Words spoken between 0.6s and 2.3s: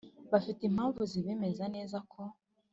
Impamvu Zibemeza Nezako